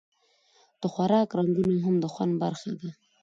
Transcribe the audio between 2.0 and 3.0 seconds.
د خوند برخه ده.